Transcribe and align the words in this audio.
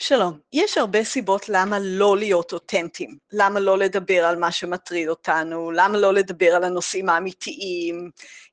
שלום, 0.00 0.38
יש 0.52 0.78
הרבה 0.78 1.04
סיבות 1.04 1.48
למה 1.48 1.78
לא 1.78 2.16
להיות 2.16 2.52
אותנטיים, 2.52 3.18
למה 3.32 3.60
לא 3.60 3.78
לדבר 3.78 4.24
על 4.24 4.36
מה 4.36 4.52
שמטריד 4.52 5.08
אותנו, 5.08 5.70
למה 5.70 5.98
לא 5.98 6.14
לדבר 6.14 6.54
על 6.54 6.64
הנושאים 6.64 7.08
האמיתיים, 7.08 8.10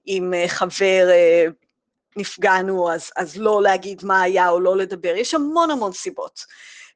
אם 0.08 0.34
אה, 0.34 0.48
חבר 0.48 1.08
אה, 1.10 1.46
נפגענו 2.16 2.92
אז, 2.92 3.12
אז 3.16 3.38
לא 3.38 3.62
להגיד 3.64 4.06
מה 4.06 4.22
היה 4.22 4.50
או 4.50 4.60
לא 4.60 4.78
לדבר, 4.78 5.14
יש 5.16 5.34
המון 5.34 5.72
המון 5.72 5.92
סיבות. 5.92 6.40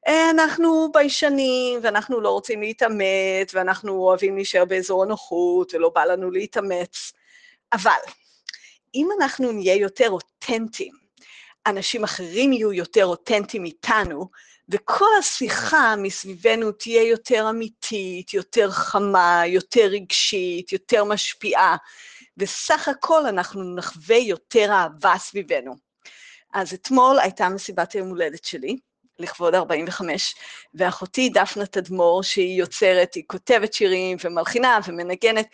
אה, 0.08 0.30
אנחנו 0.30 0.92
ביישנים 0.92 1.80
ואנחנו 1.82 2.20
לא 2.20 2.30
רוצים 2.30 2.60
להתעמת 2.60 3.50
ואנחנו 3.54 3.92
אוהבים 3.92 4.36
להישאר 4.36 4.64
באזור 4.64 5.02
הנוחות 5.02 5.74
ולא 5.74 5.88
בא 5.94 6.04
לנו 6.04 6.30
להתאמץ, 6.30 7.12
אבל 7.72 8.00
אם 8.94 9.08
אנחנו 9.20 9.52
נהיה 9.52 9.74
יותר 9.74 10.10
אותנטיים, 10.10 10.99
אנשים 11.66 12.04
אחרים 12.04 12.52
יהיו 12.52 12.72
יותר 12.72 13.06
אותנטיים 13.06 13.64
איתנו, 13.64 14.30
וכל 14.68 15.08
השיחה 15.18 15.94
מסביבנו 15.98 16.72
תהיה 16.72 17.02
יותר 17.02 17.46
אמיתית, 17.50 18.34
יותר 18.34 18.70
חמה, 18.70 19.42
יותר 19.46 19.86
רגשית, 19.90 20.72
יותר 20.72 21.04
משפיעה, 21.04 21.76
וסך 22.36 22.88
הכל 22.88 23.26
אנחנו 23.26 23.76
נחווה 23.76 24.16
יותר 24.16 24.72
אהבה 24.72 25.14
סביבנו. 25.18 25.74
אז 26.54 26.74
אתמול 26.74 27.18
הייתה 27.18 27.48
מסיבת 27.48 27.92
היום 27.92 28.08
הולדת 28.08 28.44
שלי, 28.44 28.76
לכבוד 29.18 29.54
45, 29.54 30.34
ואחותי 30.74 31.28
דפנה 31.28 31.66
תדמור, 31.66 32.22
שהיא 32.22 32.58
יוצרת, 32.58 33.14
היא 33.14 33.24
כותבת 33.26 33.72
שירים 33.72 34.16
ומלחינה 34.24 34.78
ומנגנת, 34.86 35.46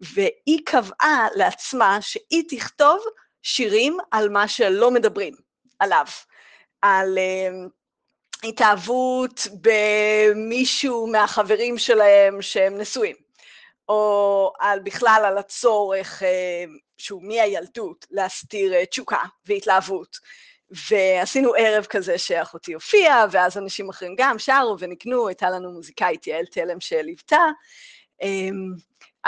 והיא 0.00 0.60
קבעה 0.64 1.26
לעצמה 1.34 1.98
שהיא 2.00 2.44
תכתוב 2.48 2.98
שירים 3.42 3.96
על 4.10 4.28
מה 4.28 4.48
שלא 4.48 4.90
מדברים 4.90 5.47
עליו, 5.78 6.04
על 6.82 7.18
uh, 7.18 8.48
התאהבות 8.48 9.46
במישהו 9.60 11.06
מהחברים 11.06 11.78
שלהם 11.78 12.42
שהם 12.42 12.78
נשואים, 12.78 13.16
או 13.88 14.52
על 14.58 14.80
בכלל 14.80 15.22
על 15.26 15.38
הצורך 15.38 16.22
uh, 16.22 16.70
שהוא 16.98 17.22
מהילדות 17.22 18.06
להסתיר 18.10 18.72
uh, 18.72 18.86
תשוקה 18.90 19.22
והתלהבות. 19.46 20.16
ועשינו 20.90 21.52
ערב 21.58 21.84
כזה 21.84 22.18
שאחותי 22.18 22.72
הופיעה, 22.72 23.24
ואז 23.30 23.58
אנשים 23.58 23.88
אחרים 23.88 24.14
גם 24.18 24.38
שרו 24.38 24.76
ונקנו, 24.78 25.28
הייתה 25.28 25.50
לנו 25.50 25.72
מוזיקאית 25.72 26.26
יעל 26.26 26.44
תלם 26.46 26.80
שליוותה. 26.80 27.40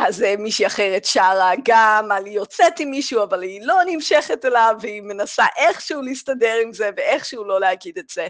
אז 0.06 0.22
אה, 0.22 0.34
מישהי 0.38 0.66
אחרת 0.66 1.04
שרה 1.04 1.52
גם 1.64 2.08
על 2.12 2.26
היא 2.26 2.34
יוצאת 2.34 2.80
עם 2.80 2.90
מישהו, 2.90 3.22
אבל 3.22 3.42
היא 3.42 3.60
לא 3.64 3.74
נמשכת 3.86 4.44
אליו, 4.44 4.76
והיא 4.80 5.02
מנסה 5.02 5.44
איכשהו 5.56 6.02
להסתדר 6.02 6.54
עם 6.64 6.72
זה, 6.72 6.90
ואיכשהו 6.96 7.44
לא 7.44 7.60
להגיד 7.60 7.98
את 7.98 8.08
זה. 8.08 8.26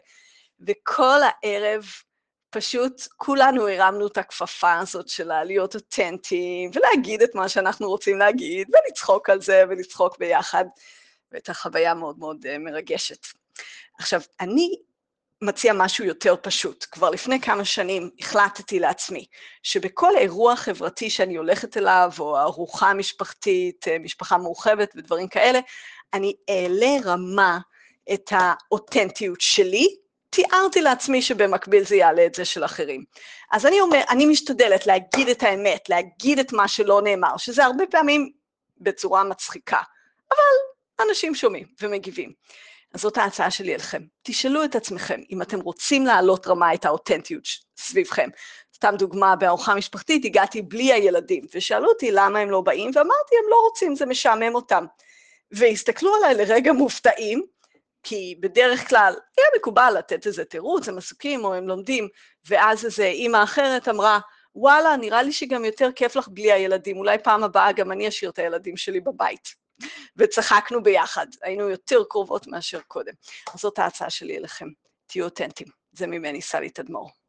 וכל 0.61 1.19
הערב 1.23 1.85
פשוט 2.51 3.03
כולנו 3.17 3.69
הרמנו 3.69 4.07
את 4.07 4.19
הכפפה 4.19 4.79
הזאת 4.79 5.09
שלה 5.09 5.45
להיות 5.45 5.75
אותנטיים, 5.75 6.71
ולהגיד 6.75 7.23
את 7.23 7.35
מה 7.35 7.49
שאנחנו 7.49 7.89
רוצים 7.89 8.19
להגיד, 8.19 8.69
ולצחוק 8.69 9.31
על 9.31 9.41
זה, 9.41 9.65
ולצחוק 9.69 10.19
ביחד, 10.19 10.65
והייתה 11.33 11.55
חוויה 11.55 11.95
מאוד 11.95 12.19
מאוד 12.19 12.47
אה, 12.47 12.59
מרגשת. 12.59 13.27
עכשיו, 13.99 14.21
אני 14.41 14.77
מציע 15.43 15.73
משהו 15.73 16.05
יותר 16.05 16.35
פשוט. 16.43 16.87
כבר 16.91 17.11
לפני 17.11 17.41
כמה 17.41 17.65
שנים 17.65 18.11
החלטתי 18.19 18.81
לעצמי 18.81 19.27
שבכל 19.63 20.17
אירוע 20.17 20.57
חברתי 20.57 21.11
שאני 21.11 21.37
הולכת 21.37 21.77
אליו, 21.77 22.13
או 22.19 22.39
ארוחה 22.39 22.95
משפחתית, 22.95 23.89
אה, 23.89 23.99
משפחה 23.99 24.39
מורחבת 24.39 24.93
ודברים 24.97 25.29
כאלה, 25.29 25.61
אני 26.13 26.35
אעלה 26.51 26.97
רמה 27.05 27.59
את 28.13 28.33
האותנטיות 28.33 29.41
שלי, 29.41 29.87
תיארתי 30.31 30.81
לעצמי 30.81 31.23
שבמקביל 31.23 31.85
זה 31.85 31.97
יעלה 31.97 32.27
את 32.27 32.35
זה 32.35 32.45
של 32.45 32.65
אחרים. 32.65 33.05
אז 33.53 33.67
אני 33.67 33.81
אומר, 33.81 34.01
אני 34.11 34.27
משתדלת 34.27 34.87
להגיד 34.87 35.29
את 35.29 35.43
האמת, 35.43 35.89
להגיד 35.89 36.39
את 36.39 36.53
מה 36.53 36.69
שלא 36.69 37.03
נאמר, 37.03 37.37
שזה 37.37 37.65
הרבה 37.65 37.85
פעמים 37.91 38.33
בצורה 38.79 39.25
מצחיקה, 39.25 39.81
אבל 40.31 41.07
אנשים 41.09 41.35
שומעים 41.35 41.67
ומגיבים. 41.83 42.33
אז 42.95 43.01
זאת 43.01 43.19
ההצעה 43.19 43.51
שלי 43.51 43.73
אליכם. 43.73 44.03
תשאלו 44.23 44.65
את 44.65 44.75
עצמכם 44.75 45.21
אם 45.31 45.43
אתם 45.43 45.61
רוצים 45.61 46.07
להעלות 46.07 46.47
רמה 46.47 46.75
את 46.75 46.85
האותנטיות 46.85 47.45
סביבכם. 47.77 48.29
סתם 48.75 48.95
דוגמה, 48.99 49.37
בארוחה 49.37 49.75
משפחתית 49.75 50.25
הגעתי 50.25 50.63
בלי 50.63 50.93
הילדים, 50.93 51.45
ושאלו 51.55 51.89
אותי 51.89 52.11
למה 52.11 52.39
הם 52.39 52.51
לא 52.51 52.61
באים, 52.61 52.91
ואמרתי, 52.95 53.35
הם 53.45 53.51
לא 53.51 53.57
רוצים, 53.69 53.95
זה 53.95 54.07
משעמם 54.07 54.55
אותם. 54.55 54.85
והסתכלו 55.53 56.15
עליי 56.15 56.35
לרגע 56.35 56.73
מופתעים, 56.73 57.43
כי 58.03 58.35
בדרך 58.41 58.89
כלל 58.89 59.15
היה 59.39 59.47
מקובל 59.57 59.95
לתת 59.99 60.27
איזה 60.27 60.45
תירוץ, 60.45 60.89
הם 60.89 60.99
עסוקים 60.99 61.45
או 61.45 61.55
הם 61.55 61.69
לומדים, 61.69 62.09
ואז 62.49 62.85
איזו 62.85 63.03
אימא 63.03 63.43
אחרת 63.43 63.89
אמרה, 63.89 64.19
וואלה, 64.55 64.97
נראה 64.97 65.23
לי 65.23 65.33
שגם 65.33 65.65
יותר 65.65 65.93
כיף 65.93 66.17
לך 66.17 66.29
בלי 66.29 66.53
הילדים, 66.53 66.97
אולי 66.97 67.19
פעם 67.19 67.45
הבאה 67.45 67.73
גם 67.73 67.93
אני 67.93 68.09
אשאיר 68.09 68.31
את 68.31 68.39
הילדים 68.39 68.77
שלי 68.77 69.01
בבית. 69.01 69.60
וצחקנו 70.17 70.83
ביחד, 70.83 71.27
היינו 71.43 71.69
יותר 71.69 72.03
קרובות 72.11 72.47
מאשר 72.47 72.81
קודם. 72.81 73.13
אז 73.55 73.61
זאת 73.61 73.79
ההצעה 73.79 74.11
שלי 74.11 74.37
אליכם, 74.37 74.69
תהיו 75.07 75.25
אותנטיים. 75.25 75.69
זה 75.93 76.07
ממני, 76.07 76.43
סלי 76.43 76.71
תדמור. 76.71 77.11